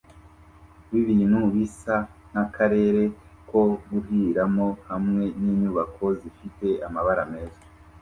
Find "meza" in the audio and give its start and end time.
7.31-7.61